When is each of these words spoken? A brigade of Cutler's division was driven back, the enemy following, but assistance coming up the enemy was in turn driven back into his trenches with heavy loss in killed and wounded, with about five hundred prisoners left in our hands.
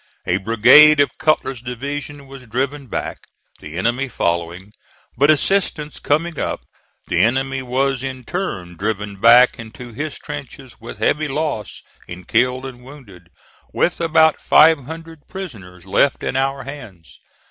A 0.25 0.37
brigade 0.37 0.99
of 0.99 1.15
Cutler's 1.19 1.61
division 1.61 2.25
was 2.25 2.47
driven 2.47 2.87
back, 2.87 3.27
the 3.59 3.77
enemy 3.77 4.09
following, 4.09 4.73
but 5.15 5.29
assistance 5.29 5.99
coming 5.99 6.39
up 6.39 6.61
the 7.07 7.21
enemy 7.23 7.61
was 7.61 8.01
in 8.01 8.23
turn 8.23 8.75
driven 8.77 9.17
back 9.17 9.59
into 9.59 9.93
his 9.93 10.17
trenches 10.17 10.79
with 10.79 10.97
heavy 10.97 11.27
loss 11.27 11.83
in 12.07 12.23
killed 12.23 12.65
and 12.65 12.83
wounded, 12.83 13.29
with 13.73 14.01
about 14.01 14.41
five 14.41 14.85
hundred 14.85 15.27
prisoners 15.27 15.85
left 15.85 16.23
in 16.23 16.35
our 16.35 16.63
hands. 16.63 17.19